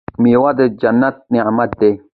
[0.21, 1.91] میوه د جنت نعمت دی.